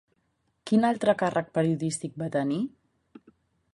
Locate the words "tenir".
2.37-2.61